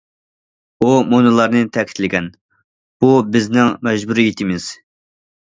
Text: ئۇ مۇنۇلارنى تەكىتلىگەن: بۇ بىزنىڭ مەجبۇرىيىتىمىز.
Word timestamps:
ئۇ 0.85 0.87
مۇنۇلارنى 1.11 1.61
تەكىتلىگەن: 1.75 2.31
بۇ 3.05 3.11
بىزنىڭ 3.37 3.71
مەجبۇرىيىتىمىز. 3.91 4.73